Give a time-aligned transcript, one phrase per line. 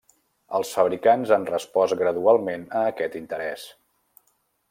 [0.59, 3.67] Els fabricants han respost gradualment a aquest interès.